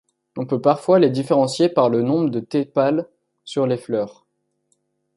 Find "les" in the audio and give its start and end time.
0.97-1.11, 3.67-3.77